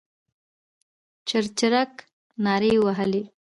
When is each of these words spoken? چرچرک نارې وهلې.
چرچرک 1.27 1.91
نارې 2.43 2.71
وهلې. 2.83 3.21